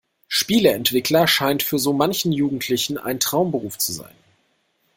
Spieleentwickler 0.27 1.27
scheint 1.27 1.61
für 1.61 1.77
so 1.77 1.93
manchen 1.93 2.31
Jugendlichen 2.31 2.97
ein 2.97 3.19
Traumberuf 3.19 3.77
zu 3.77 3.91
sein. 3.93 4.15